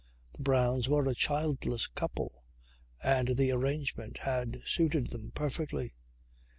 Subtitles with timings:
[0.33, 2.43] The Browns were a childless couple
[3.03, 5.93] and the arrangement had suited them perfectly.